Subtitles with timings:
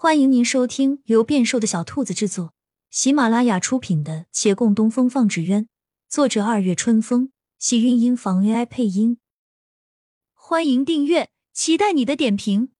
[0.00, 2.54] 欢迎您收听由变瘦的小兔子制作、
[2.88, 5.64] 喜马拉雅出品的《且共东风放纸鸢》，
[6.08, 9.18] 作者二月春风，喜韵音房 AI 配音。
[10.34, 12.70] 欢迎订阅，期待你的点评。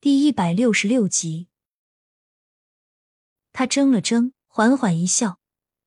[0.00, 1.48] 第一百六十六集，
[3.52, 5.38] 他怔了怔，缓缓一笑。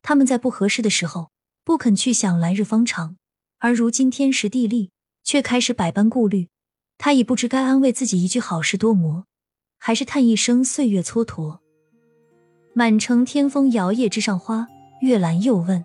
[0.03, 1.31] 他们在不合适的时候
[1.63, 3.17] 不肯去想来日方长，
[3.57, 4.91] 而如今天时地利，
[5.23, 6.50] 却开始百般顾虑。
[7.03, 9.25] 他已不知该安慰自己一句好事多磨，
[9.79, 11.57] 还是叹一声岁月蹉跎。
[12.75, 14.67] 满城天风摇曳枝上花，
[15.01, 15.83] 月兰又问：“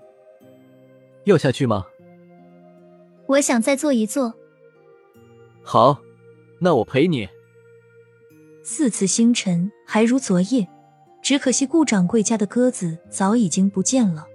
[1.24, 1.86] 要下去吗？”
[3.28, 4.34] 我想再坐一坐。
[5.62, 5.98] 好，
[6.60, 7.26] 那我陪你。
[8.62, 10.68] 四次星辰还如昨夜，
[11.22, 14.26] 只可惜顾掌柜家的鸽子早已经不见了。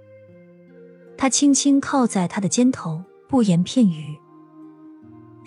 [1.16, 4.18] 他轻轻靠在他的肩头，不言片语。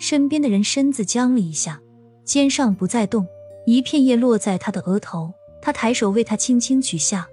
[0.08, 1.82] 身边的人身子僵了一下，
[2.24, 3.26] 肩上不再动，
[3.66, 5.34] 一片叶落在他的额头。
[5.60, 7.26] 他抬手为他轻轻取下。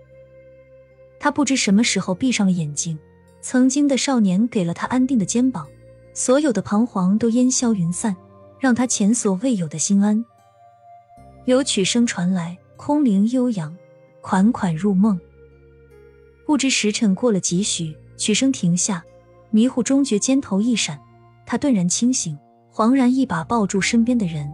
[1.19, 2.97] 他不知什么时候闭上了眼睛，
[3.41, 5.67] 曾经的少年给了他安定的肩膀，
[6.15, 8.15] 所有的彷徨都烟消云散，
[8.59, 10.25] 让他前所未有的心安。
[11.45, 13.77] 有曲声传来，空灵悠扬，
[14.19, 15.19] 款款入梦。
[16.47, 19.05] 不知时辰过了几许，曲声停下，
[19.51, 20.99] 迷糊中觉肩头一闪，
[21.45, 22.35] 他顿然清醒。
[22.73, 24.51] 惶然一把抱住身边的人，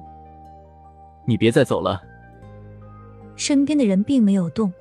[1.23, 2.01] 你别再走了。
[3.37, 4.73] 身边的人并没有动，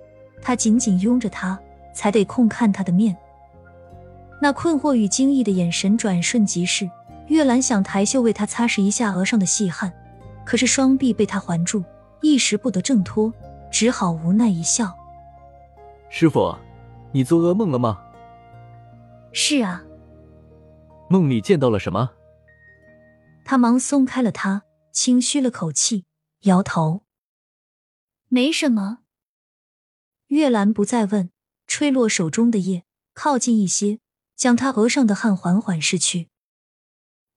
[0.42, 1.56] 他紧紧拥着他，
[1.92, 3.16] 才得空看他的面。
[4.42, 6.90] 那困惑与惊异的眼神转瞬即逝。
[7.28, 9.92] 月兰想抬袖为他擦拭一下额上的细汗，
[10.44, 11.84] 可是双臂被他环住，
[12.22, 13.32] 一时不得挣脱，
[13.70, 14.92] 只好无奈一笑。
[16.08, 16.56] 师傅，
[17.12, 18.00] 你做噩梦了吗？
[19.30, 19.84] 是啊。
[21.08, 22.10] 梦里见到了什么？
[23.50, 26.04] 他忙松开了他，轻吁了口气，
[26.40, 27.04] 摇头
[28.28, 28.98] ：“没什么。”
[30.28, 31.30] 月兰不再问，
[31.66, 34.00] 吹落手中的叶，靠近一些，
[34.36, 36.28] 将他额上的汗缓缓拭去，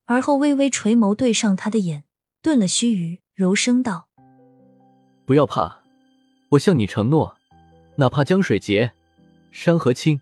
[0.04, 2.04] 而后微微垂眸，对上他的眼，
[2.42, 4.10] 顿了须臾，柔声道
[5.26, 5.82] ：“不要怕，
[6.50, 7.38] 我向你承诺，
[7.96, 8.92] 哪怕江水竭，
[9.50, 10.20] 山河倾，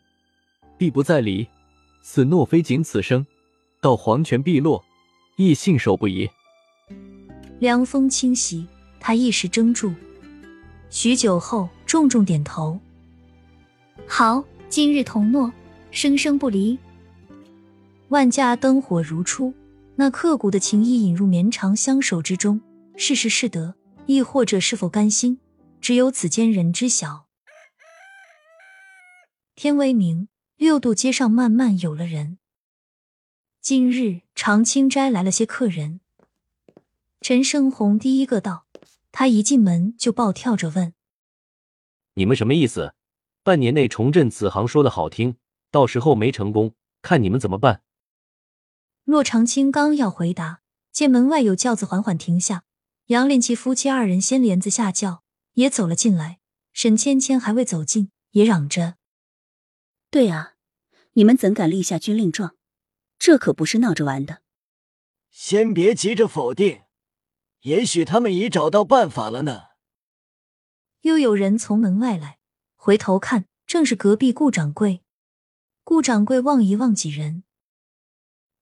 [0.78, 1.48] 必不再离。
[2.04, 3.26] 此诺非仅此生，
[3.82, 4.86] 到黄泉碧落。”
[5.40, 6.30] 亦信守不疑。
[7.60, 8.68] 凉风侵袭，
[9.00, 9.94] 他一时怔住，
[10.90, 12.78] 许久后重重点头
[14.06, 15.50] ：“好，今日同诺，
[15.92, 16.78] 生生不离。”
[18.10, 19.54] 万家灯火如初，
[19.96, 22.60] 那刻骨的情谊引入绵长相守之中，
[22.98, 23.76] 是失是得，
[24.08, 25.40] 亦或者是否甘心，
[25.80, 27.28] 只有此间人知晓。
[29.56, 30.28] 天微明，
[30.58, 32.39] 六渡街上慢慢有了人。
[33.70, 36.00] 今日长青斋来了些客人，
[37.22, 38.66] 陈胜红第一个到，
[39.12, 40.96] 他一进门就暴跳着问
[42.18, 42.96] ：“你们什么意思？
[43.44, 45.36] 半年内重振此行说的好听，
[45.70, 47.84] 到时候没成功，看你们怎么办？”
[49.06, 52.64] 骆长青刚要回答，见门外有轿子缓缓停下，
[53.10, 55.22] 杨连奇夫妻二人掀帘子下轿，
[55.54, 56.40] 也走了进来。
[56.74, 58.96] 沈芊芊还未走近，也嚷着
[60.10, 60.54] ：“对啊，
[61.14, 62.56] 你们怎敢立下军令状？”
[63.20, 64.42] 这可不是闹着玩的。
[65.30, 66.84] 先别急着否定，
[67.62, 69.64] 也许他们已找到办法了呢。
[71.02, 72.40] 又有人从门外来，
[72.76, 75.02] 回头看，正是隔壁顾掌柜。
[75.84, 77.44] 顾掌柜望一望几人，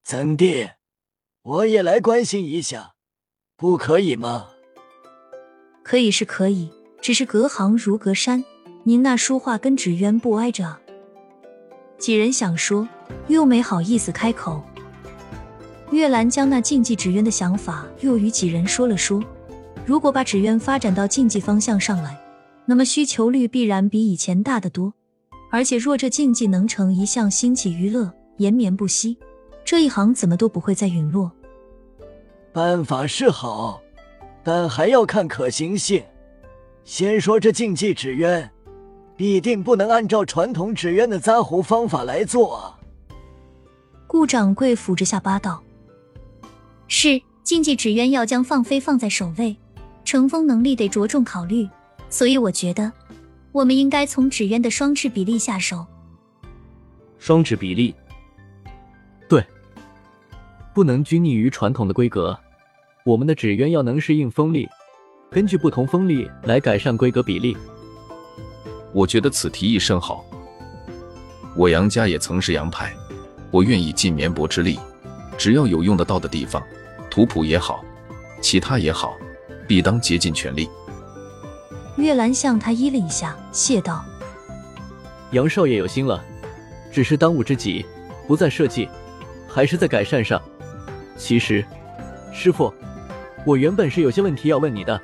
[0.04, 0.72] 怎地？
[1.42, 2.96] 我也来关心一下，
[3.56, 4.50] 不可以吗？
[5.84, 8.44] 可以是可以，只是隔行如隔山，
[8.84, 10.82] 您那书画跟纸鸢不挨着啊。
[12.00, 12.90] 几人想说。
[13.28, 14.62] 又没好意思开口。
[15.92, 19.24] 月兰将那竞技纸鸢的想法又与几人说了说。
[19.86, 22.18] 如果把纸鸢发展到竞技方向上来，
[22.66, 24.94] 那么需求率必然比以前大得多。
[25.50, 29.18] 而且若这竞技能成一项兴起娱乐，延绵不息，
[29.64, 31.32] 这一行怎么都不会再陨落。
[32.52, 33.82] 办法是好，
[34.44, 36.04] 但还要看可行性。
[36.84, 38.50] 先说这竞技纸鸢，
[39.16, 42.77] 必定不能按照传统纸鸢的扎糊方法来做啊。
[44.08, 45.62] 顾掌柜抚着下巴道
[46.88, 49.56] ：“是禁忌纸鸢要将放飞放在首位，
[50.06, 51.68] 乘风能力得着重考虑。
[52.10, 52.90] 所以我觉得，
[53.52, 55.86] 我们应该从纸鸢的双翅比例下手。
[57.20, 57.94] 双翅比例，
[59.28, 59.46] 对，
[60.74, 62.38] 不能拘泥于传统的规格。
[63.04, 64.70] 我们的纸鸢要能适应风力，
[65.30, 67.58] 根据不同风力来改善规格比例。
[68.94, 70.26] 我觉得此提议甚好。
[71.56, 72.96] 我杨家也曾是杨派。”
[73.58, 74.80] 我愿意尽绵薄之力，
[75.36, 76.62] 只要有用得到的地方，
[77.10, 77.84] 图谱也好，
[78.40, 79.18] 其他也好，
[79.68, 80.70] 必当竭尽全力。
[81.96, 84.06] 月兰向他依了一下，谢道
[85.34, 86.24] ：“杨少爷有心了，
[86.92, 87.84] 只是当务之急
[88.28, 88.88] 不在设计，
[89.48, 90.40] 还是在改善上。
[91.18, 91.66] 其实，
[92.32, 92.72] 师傅，
[93.44, 95.02] 我原本是有些问题要问你的。”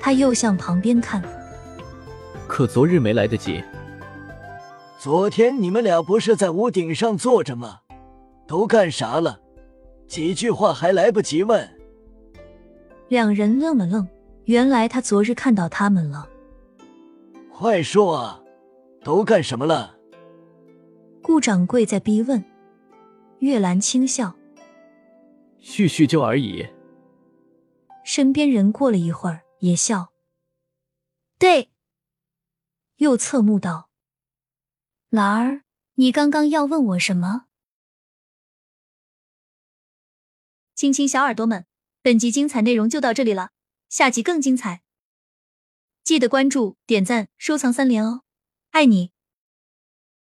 [0.00, 1.20] 他又向旁边看，
[2.46, 3.60] 可昨日没来得及。
[5.06, 7.78] 昨天你们俩不是在屋顶上坐着吗？
[8.44, 9.40] 都干啥了？
[10.08, 11.78] 几句话还来不及问。
[13.06, 14.04] 两人愣了愣。
[14.46, 16.28] 原来他昨日看到他们了，
[17.52, 18.42] 快说啊，
[19.04, 19.96] 都干什么了？
[21.22, 22.44] 顾掌柜在逼问。
[23.38, 24.34] 月兰轻笑，
[25.60, 26.66] 叙叙旧而已。
[28.04, 30.08] 身边人过了一会儿也笑，
[31.38, 31.70] 对，
[32.96, 33.88] 又侧目道
[35.08, 35.62] ：“兰儿，
[35.94, 37.46] 你刚刚要问我什么？”
[40.74, 41.66] 亲亲小耳朵们，
[42.02, 43.52] 本集精彩内容就到这里了。
[43.88, 44.82] 下集更精彩，
[46.02, 48.22] 记得关注、点赞、收藏三连哦，
[48.70, 49.12] 爱你！